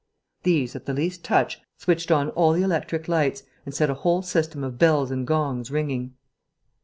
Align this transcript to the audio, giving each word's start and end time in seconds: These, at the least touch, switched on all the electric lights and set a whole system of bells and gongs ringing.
These, 0.41 0.75
at 0.75 0.87
the 0.87 0.95
least 0.95 1.23
touch, 1.23 1.61
switched 1.77 2.09
on 2.09 2.31
all 2.31 2.53
the 2.53 2.63
electric 2.63 3.07
lights 3.07 3.43
and 3.67 3.75
set 3.75 3.91
a 3.91 3.93
whole 3.93 4.23
system 4.23 4.63
of 4.63 4.79
bells 4.79 5.11
and 5.11 5.27
gongs 5.27 5.69
ringing. 5.69 6.15